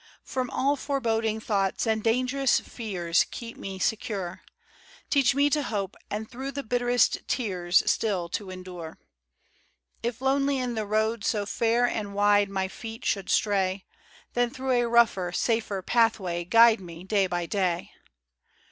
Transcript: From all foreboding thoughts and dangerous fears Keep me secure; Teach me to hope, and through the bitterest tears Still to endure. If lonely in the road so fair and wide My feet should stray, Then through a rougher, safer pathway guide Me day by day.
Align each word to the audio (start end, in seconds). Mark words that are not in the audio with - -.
From 0.23 0.49
all 0.49 0.75
foreboding 0.77 1.39
thoughts 1.39 1.85
and 1.85 2.01
dangerous 2.03 2.59
fears 2.59 3.23
Keep 3.29 3.57
me 3.57 3.77
secure; 3.77 4.41
Teach 5.11 5.35
me 5.35 5.47
to 5.51 5.61
hope, 5.61 5.95
and 6.09 6.27
through 6.27 6.53
the 6.53 6.63
bitterest 6.63 7.19
tears 7.27 7.83
Still 7.85 8.27
to 8.29 8.49
endure. 8.49 8.97
If 10.01 10.19
lonely 10.19 10.57
in 10.57 10.73
the 10.73 10.87
road 10.87 11.23
so 11.23 11.45
fair 11.45 11.85
and 11.85 12.15
wide 12.15 12.49
My 12.49 12.67
feet 12.67 13.05
should 13.05 13.29
stray, 13.29 13.85
Then 14.33 14.49
through 14.49 14.71
a 14.71 14.87
rougher, 14.89 15.31
safer 15.31 15.83
pathway 15.83 16.45
guide 16.45 16.79
Me 16.81 17.03
day 17.03 17.27
by 17.27 17.45
day. 17.45 17.91